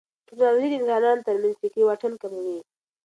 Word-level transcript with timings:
ټیکنالوژي 0.27 0.67
د 0.69 0.73
انسانانو 0.79 1.25
ترمنځ 1.27 1.55
فکري 1.61 1.83
واټن 1.85 2.13
کموي. 2.21 2.59